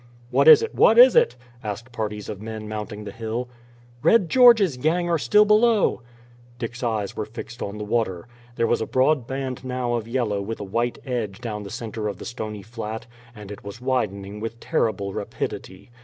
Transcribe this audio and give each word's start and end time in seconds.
"What 0.31 0.47
is 0.47 0.63
it, 0.63 0.73
what 0.73 0.97
is 0.97 1.15
it?" 1.15 1.35
asked 1.63 1.91
parties 1.91 2.27
of 2.27 2.41
men 2.41 2.67
mounting 2.67 3.03
the 3.03 3.11
hill. 3.11 3.49
"Red 4.01 4.29
George's 4.29 4.75
gang 4.77 5.07
are 5.11 5.19
still 5.19 5.45
below." 5.45 6.01
Dick's 6.57 6.81
eyes 6.81 7.15
were 7.15 7.23
fixed 7.23 7.61
on 7.61 7.77
the 7.77 7.83
water. 7.85 8.27
There 8.55 8.65
was 8.65 8.81
a 8.81 8.87
broad 8.87 9.27
band 9.27 9.63
now 9.63 9.93
of 9.93 10.07
yellow 10.07 10.41
with 10.41 10.59
a 10.59 10.63
white 10.63 10.97
edge 11.05 11.39
down 11.39 11.61
the 11.61 11.69
center 11.69 12.07
of 12.07 12.17
the 12.17 12.25
stony 12.25 12.63
flat, 12.63 13.05
and 13.35 13.51
it 13.51 13.63
was 13.63 13.79
widening 13.79 14.39
with 14.39 14.59
terrible 14.59 15.13
rapidity. 15.13 15.91